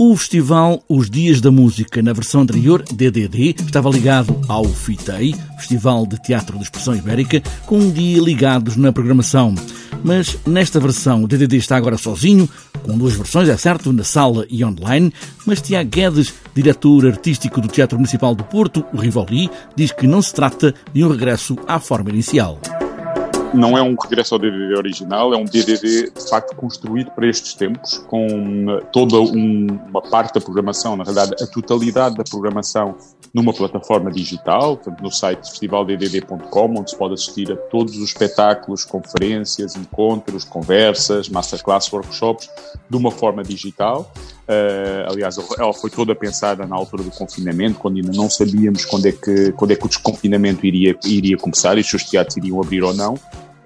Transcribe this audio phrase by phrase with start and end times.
[0.00, 6.06] O festival Os Dias da Música, na versão anterior, DDD, estava ligado ao FITEI, Festival
[6.06, 9.56] de Teatro de Expressão Ibérica, com um dia ligados na programação.
[10.04, 12.48] Mas nesta versão, o DDD está agora sozinho,
[12.84, 15.12] com duas versões, é certo, na sala e online,
[15.44, 20.22] mas Tiago Guedes, diretor artístico do Teatro Municipal do Porto, o Rivoli, diz que não
[20.22, 22.60] se trata de um regresso à forma inicial
[23.54, 27.54] não é um regresso ao DDD original, é um DDD de facto construído para estes
[27.54, 28.26] tempos, com
[28.66, 32.96] uh, toda um, uma parte da programação, na verdade a totalidade da programação
[33.32, 38.84] numa plataforma digital, portanto, no site festivalddd.com, onde se pode assistir a todos os espetáculos,
[38.84, 42.48] conferências, encontros, conversas, masterclass, workshops,
[42.88, 44.12] de uma forma digital.
[44.48, 49.06] Uh, aliás, ela foi toda pensada na altura do confinamento, quando ainda não sabíamos quando
[49.06, 52.60] é que, quando é que o desconfinamento iria, iria começar e se os teatros iriam
[52.60, 53.14] abrir ou não.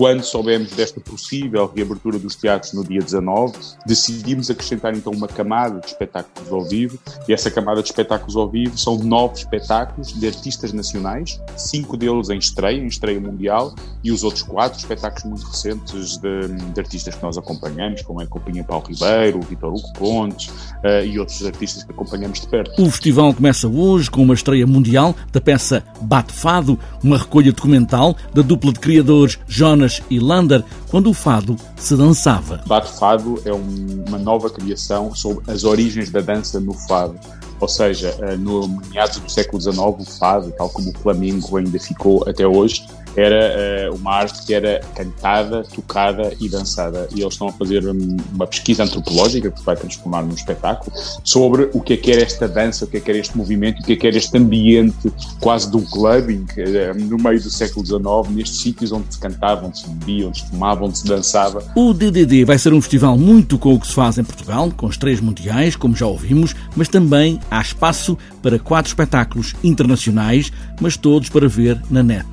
[0.00, 3.52] Quando soubemos desta possível reabertura dos teatros no dia 19,
[3.84, 8.48] decidimos acrescentar então uma camada de espetáculos ao vivo, e essa camada de espetáculos ao
[8.48, 14.10] vivo são nove espetáculos de artistas nacionais, cinco deles em estreia, em estreia mundial, e
[14.10, 18.26] os outros quatro espetáculos muito recentes de, de artistas que nós acompanhamos, como é a
[18.26, 22.82] Companhia Paulo Ribeiro, o Vitor Hugo Pontes uh, e outros artistas que acompanhamos de perto.
[22.82, 28.16] O festival começa hoje com uma estreia mundial da peça Bate Fado, uma recolha documental
[28.32, 32.62] da dupla de criadores Jonas e Lander quando o fado se dançava.
[32.66, 37.18] Bate Fado é um, uma nova criação sobre as origens da dança no fado.
[37.60, 41.78] Ou seja, eh, no meados do século XIX, o fado, tal como o flamengo ainda
[41.78, 47.08] ficou até hoje, era uh, uma arte que era cantada, tocada e dançada.
[47.14, 50.92] E eles estão a fazer uma pesquisa antropológica, que vai transformar num espetáculo,
[51.24, 53.80] sobre o que é que era esta dança, o que é que era este movimento,
[53.80, 57.84] o que é que era este ambiente quase do clubbing, uh, no meio do século
[57.84, 61.64] XIX, nestes sítios onde se cantava, onde se bebia, onde se fumava, onde se dançava.
[61.74, 64.88] O DDD vai ser um festival muito com o que se faz em Portugal, com
[64.88, 71.28] estreias mundiais, como já ouvimos, mas também há espaço para quatro espetáculos internacionais, mas todos
[71.28, 72.26] para ver na net.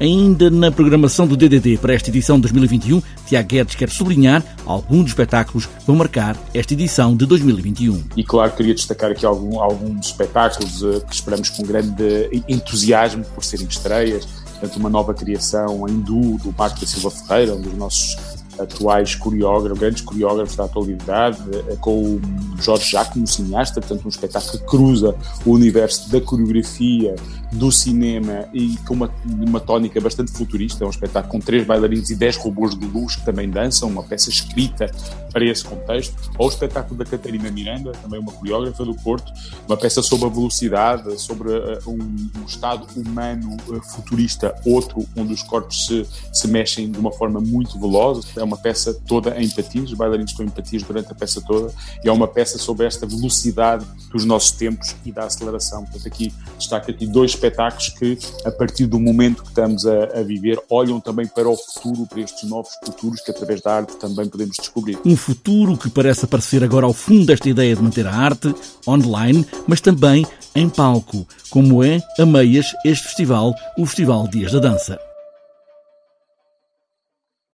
[0.00, 5.08] Ainda na programação do DDD para esta edição de 2021, Tiago Guedes quer sublinhar alguns
[5.08, 8.04] espetáculos que vão marcar esta edição de 2021.
[8.16, 13.44] E claro, queria destacar aqui algum, alguns espetáculos uh, que esperamos com grande entusiasmo por
[13.44, 14.26] serem estreias.
[14.52, 19.78] Portanto, uma nova criação duo do Marco da Silva Ferreira, um dos nossos atuais coreógrafos,
[19.78, 22.20] grandes coreógrafos da atualidade, eh, com o
[22.60, 25.14] Jorge Jacques, um cineasta, portanto um espetáculo que cruza
[25.44, 27.14] o universo da coreografia,
[27.52, 32.10] do cinema e com uma, uma tónica bastante futurista, é um espetáculo com três bailarinos
[32.10, 34.90] e dez robôs de luz que também dançam, uma peça escrita
[35.30, 39.32] para esse contexto, ou o espetáculo da Catarina Miranda, também uma coreógrafa do Porto,
[39.66, 45.34] uma peça sobre a velocidade, sobre uh, um, um, estado humano uh, futurista, outro onde
[45.34, 49.48] os corpos se, se mexem de uma forma muito veloz, é uma peça toda em
[49.48, 51.72] patins, os bailarinos estão em patins durante a peça toda,
[52.04, 55.84] e é uma peça sobre esta velocidade dos nossos tempos e da aceleração.
[55.84, 60.22] Portanto, aqui destaca aqui dois espetáculos que, a partir do momento que estamos a, a
[60.22, 64.28] viver, olham também para o futuro, para estes novos futuros que através da arte também
[64.28, 64.98] podemos descobrir.
[65.04, 68.54] Um futuro que parece aparecer agora ao fundo desta ideia de manter a arte
[68.86, 74.58] online, mas também em palco, como é, a meias, este festival, o Festival Dias da
[74.58, 75.11] Dança.